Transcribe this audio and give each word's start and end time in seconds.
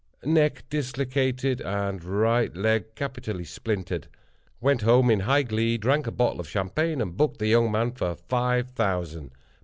Neck 0.25 0.67
dislocated, 0.71 1.61
and 1.61 2.03
right 2.03 2.55
leg 2.57 2.95
capitally 2.95 3.43
splintered. 3.43 4.07
Went 4.59 4.81
home 4.81 5.11
in 5.11 5.19
high 5.19 5.43
glee, 5.43 5.77
drank 5.77 6.07
a 6.07 6.11
bottle 6.11 6.39
of 6.39 6.49
champagne, 6.49 7.01
and 7.01 7.15
booked 7.15 7.37
the 7.37 7.45
young 7.45 7.71
man 7.71 7.91
for 7.91 8.15
five 8.15 8.71
thousand. 8.71 9.29